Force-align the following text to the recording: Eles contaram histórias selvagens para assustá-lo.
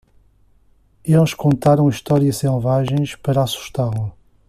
Eles 1.05 1.35
contaram 1.35 1.87
histórias 1.87 2.37
selvagens 2.37 3.13
para 3.15 3.43
assustá-lo. 3.43 4.11